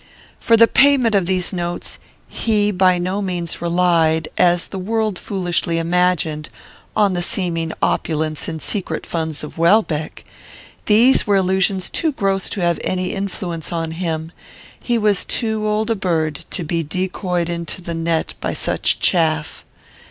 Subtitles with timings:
[0.39, 5.77] For the payment of these notes he by no means relied, as the world foolishly
[5.77, 6.49] imagined,
[6.95, 10.23] on the seeming opulence and secret funds of Welbeck.
[10.87, 14.31] These were illusions too gross to have any influence on him.
[14.79, 19.63] He was too old a bird to be decoyed into the net by such chaff.